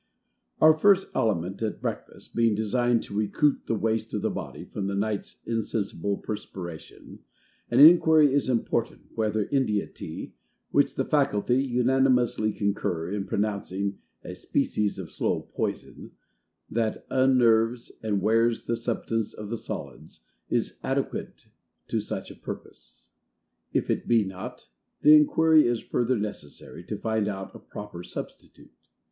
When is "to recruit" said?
3.03-3.67